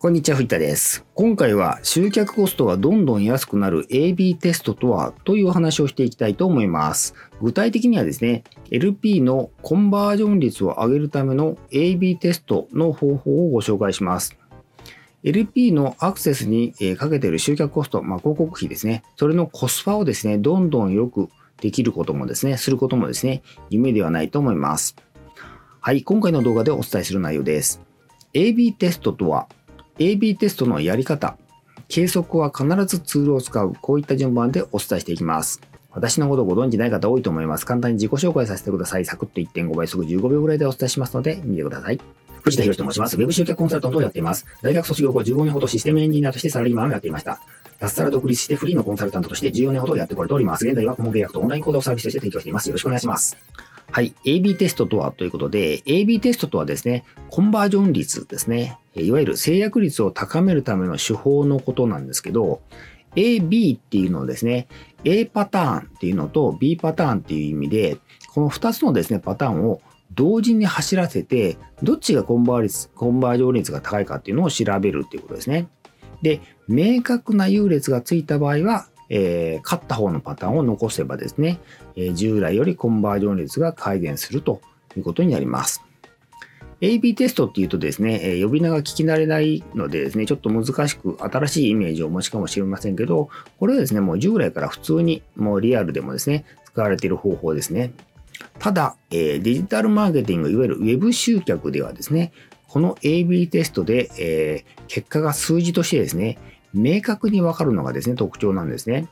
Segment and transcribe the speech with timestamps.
[0.00, 1.04] こんにちは、藤田です。
[1.16, 7.14] 今回は集客コストがどんどん安くなる AB テストとはというお話をしていきたいと思います。
[7.42, 14.38] 具体的にはですね、LP のコンバージョン率を上げるための AB テストの方法をご紹介します。
[15.24, 21.28] LP のアクセスにかけている集客コスト、まあ、広告費ですね、それのコスパをですね、どんどんよく
[21.60, 24.94] できることもですね、することもですね、夢ではないと思います。
[25.80, 27.82] はい、今回の動画でお伝えする内容です。
[28.32, 29.48] AB テストとは
[29.98, 31.36] AB テストのやり方、
[31.88, 35.60] 計測は必ずツールを使う、こういった順番でお伝えしていきます。
[35.90, 37.66] 私のことをご存知ない方多いと思います。
[37.66, 39.04] 簡単に自己紹介させてください。
[39.04, 42.00] サクッと1.5倍速15秒ぐらいでお伝えしますので、見てください。
[42.42, 43.16] 藤田博と申します。
[43.16, 44.46] ウェブ集客コンサルタントをやっています。
[44.62, 47.40] 大学卒業後15年ほどシステムエンジニアとしてサラリーマンをやっていました。
[47.80, 50.66] 脱サラ独立してフリーのコンサルタントとして14年ほどやってこれております。
[50.66, 52.68] 現在は顧問契約とオンラインコードサービスとして提供しています。
[52.68, 53.36] よろしくお願いします。
[53.98, 54.14] はい。
[54.24, 58.78] AB テストとはということで、AB テストとはですね、コンバージョン率ですね。
[58.94, 62.60] いわゆる制約率を高めるための手法のことなんですけど、
[63.16, 64.68] AB っていうのをですね、
[65.02, 67.96] A パターンっていうのと B パターンっていう意味で、
[68.32, 69.80] この2つのですね、パターンを
[70.14, 75.66] 同時に走らせて、どっちがコンバー率コンバージョン率が高いかっていうのを調べるっていうことですね。
[76.22, 81.58] で、明確な優劣がついた場合は、えー、勝った方のパターンを残せばですね、
[81.96, 84.60] えー、従来よりコンバージョン率が改善すると
[84.96, 85.82] いうことになります。
[86.80, 97.92] AB テストっていうとですね、え呼び名が聞き慣れないのでですね、ちょっと難しく新しいイメージをお持ちかもしれませんけど、これはですね、もう従来から普通にもうリアルでもですね、使われている方法ですね。
[98.60, 102.32] ただ、えデジタルマーケティング、いわゆる Web 集客ではですね、
[102.68, 106.38] この AB テストで、え結果が数字としてですね、
[106.74, 109.08] 明確にわかるのがですね、特徴なんですね。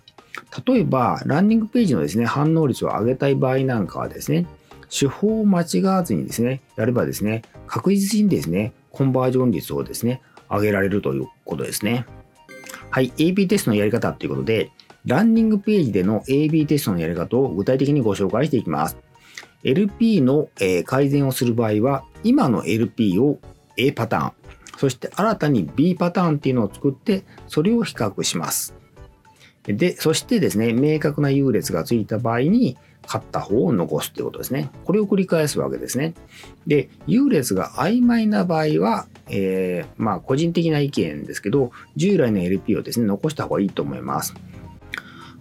[0.67, 4.47] 例えば、ランニングページのですね、反応率を上げたい場合なんかはですね、
[4.89, 12.07] 手法を間違わずにですね、やればですね、確実にですね、コンバージョン率をですね、上げられるということですね。
[12.91, 14.71] はい、AB テストのやり方ということで、
[15.05, 18.97] ランニングページでの AB テストのやり方を具体的にご紹介していきます。
[19.65, 20.49] LP の、
[20.85, 23.39] 改善をする場合は、今の LP を
[23.77, 24.33] A パターン、
[24.77, 28.75] そして新たに B パターンっていうのを作って、それを比較します。
[29.65, 32.77] で、そしてですね、明確な優劣がついた場合に、
[33.07, 34.71] 勝った方を残すってことですね。
[34.85, 36.15] これを繰り返すわけですね。
[36.67, 44.35] で、優劣が曖昧な場合は、えー、まあ、個人的な意見ですけど、従来の LP をですね、残した方がいいと思います。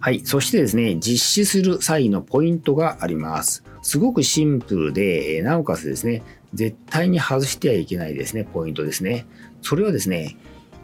[0.06, 0.22] はい。
[0.24, 3.64] そしてですね、実施する際のポイントがあります。
[3.82, 6.22] すごくシンプルで、なおかつですね、
[6.54, 9.26] 絶対に外してはいけないですね、ポイントですね。
[9.64, 10.38] それはですね、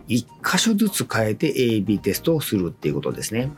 [0.08, 3.52] 1箇所ずつ変えて AB テストをするっていうことですね。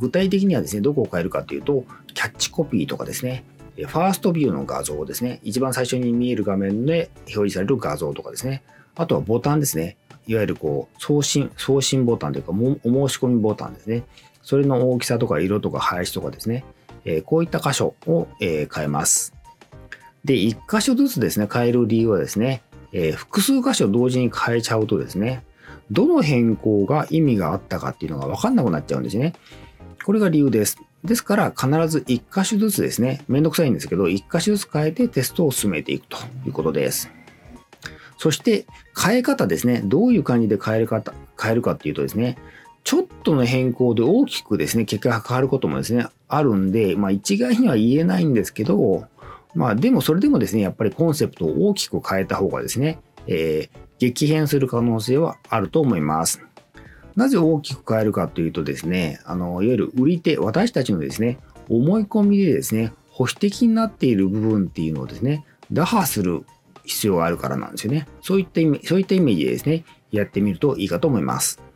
[0.00, 3.44] 具体的にはですね、どこを変えるかというと、キャッチコピーとかですね、
[3.76, 8.64] ファーストビューの画像ですね、一番最初に見える画面で表示される画像とかですね、
[8.96, 14.02] あとはボタンですね、いわゆるこう送信、送信ボタンというか、お申し込みボタンですね、
[14.48, 16.64] それの大きさとか色とか配置とかですね、
[17.04, 19.34] えこういった箇所を、え変えます。
[20.24, 22.62] で、1箇所ずつですね、変える理由はですね、
[22.94, 25.44] え複数箇所同時に変えちゃうとですね、
[25.90, 29.34] どの変更が意味があったかっていうのが分かんなくなっちゃうんですね。
[30.02, 30.78] これが理由です。
[31.04, 36.16] ですから必ず1箇所ずつですね、めんどくさいんですけど、1箇所ずつ変えてテストを進めていくと
[36.46, 37.10] いうことです。
[38.16, 38.64] そして
[38.98, 41.02] 変え方ですね、どういう感じで変えるか
[41.38, 42.38] 変えるかっていうとですね、
[42.88, 49.06] ちょっとの変更で大きくですね、結果が変わることもですね、あるんで、まあ一概には言えないんですけど、
[49.54, 56.40] まあでもそれでもですね、やっぱりコンセプトを大きく変えた方がですね、えー、激変する可能性はあると思います。
[57.14, 61.36] なぜ大きく変えるかというとですね、あの、いわゆる売り手、私たちのですね、
[61.68, 66.46] 思い込みでですね、保守的になっている部分っていうのをですね、打破する
[66.86, 68.08] 必要があるからなんですよね。
[68.22, 71.67] そういった意味、そういったイメージでですね、やってみるといいかと思います。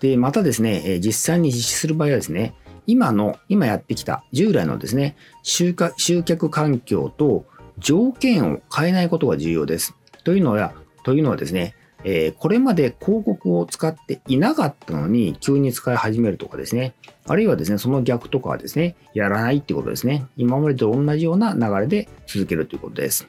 [0.00, 2.54] で、またですね、実際に実施する場合はですね、
[2.86, 7.44] 今の、今やってきた従来のですね、集客環境と
[7.78, 9.94] 条件を変えないことが重要です。
[10.24, 10.74] というのは、
[11.04, 16.94] というのはですね、えー、これまで広告を使っていなかったのに急に使い始めるとかですね、
[17.26, 20.24] あるいはですね、その逆とかはですね、やらないってことですね。
[20.36, 23.28] 今までと同じような流れで続けるということです。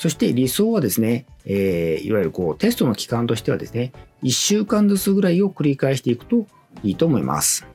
[0.00, 3.92] そして理想はですね、えー、いわゆるこうテストの期間としてはですね、
[4.22, 6.46] 1週間ずつぐらいを繰り返していくと
[6.82, 7.66] いいと思います。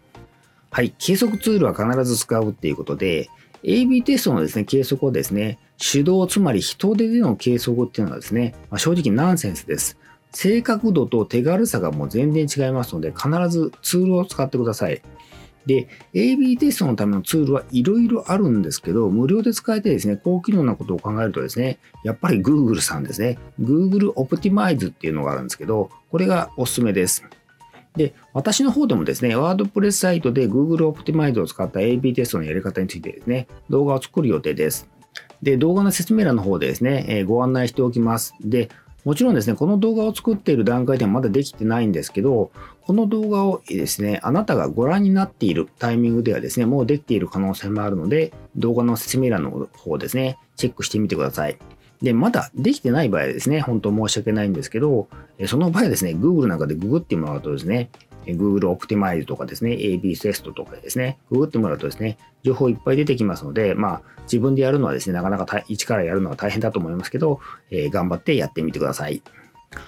[0.72, 3.30] はい、計測ツールは必ず使うっていうことで、
[3.62, 9.96] AB テストのですね、計測をですね、手動、つまり人手での計測っていうのはですね、まあ、正直ナンセンスです。
[10.32, 15.00] 正確度と手軽さがもう全然違いますので、必ずツールを使ってください。
[15.66, 27.24] で、AB テストのためのツールはいろいろあるんですけど、無料で使えてですね、高機能なことを考えるとですね、やっぱり Google さんですね、Google Optimize っていうのがあるんですけど、これがおすすめです。
[27.96, 34.90] で、私の方でもですね、ワードプレスサイトで Google Optimize を使った AB テストのやり方についてですね、動画を作る予定です。
[35.42, 38.34] で、動画の説明欄の方でですね、えー、ご案内しておきます。
[38.42, 38.70] で、
[39.06, 51.58] もちろんですね、この動画を作っている段階ではまだできてないんですけど、この動画をですね、あなたがご覧になっているタイミングではですね、もうできている可能性もあるので、動画の説明欄の方ですね、チェックしてみてください。
[52.02, 55.08] で、まだできてない場合はですね、本当申し訳ないんですけど、
[55.46, 57.92] その場合はですね、Google なんかでググってもらうとですね、
[58.28, 67.40] Google Optimize とかですね、AB テストとかですね、ググってもらうとですね、情報いっぱい出てきますので、まあ、自分でやるのはですね、なかなか一からやるのは大変だと思いますけど、
[67.72, 69.22] えー、頑張ってやってみてください。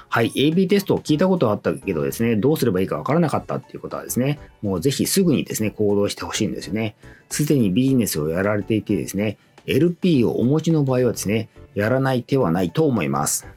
[0.10, 6.96] はい、AB テストを聞いたことはあったけどですね、どうすればいいかわからなかったっていうことはですね、もうぜひすぐにですね、行動してほしいんですよね。
[7.30, 13.48] すでにビジネスをやられていてですね、LP をお持ちの場合はですね、やらない手はないと思います。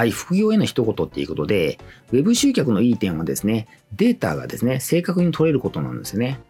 [0.00, 1.78] はい、副業への一言っていうことで、
[2.10, 6.40] Web 集客のいい点はですね、データがですね、正確に取れることなんですよね。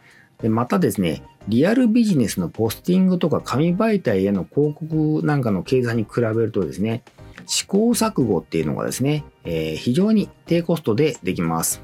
[0.41, 7.03] でまたですね、リアルビジネスのポスティングとか紙媒体への広告なんかの計算に比べるとですね、
[7.47, 11.83] 試行錯誤っていうのがですね、えー、非常に低コストでできます。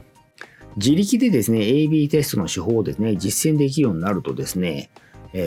[0.77, 4.89] 自力でですね、AB テストの手法をですね、実践できるようになるとですね、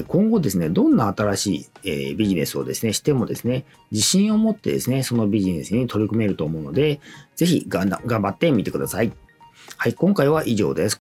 [0.08, 7.00] 今後ですね、どんな新しいビジネスをですね、してもですね、自信を持ってですね、そのビジネスに取り組めると思うので、
[7.36, 9.12] ぜひ頑張ってみてください。
[9.78, 10.98] はい、今回は以上です。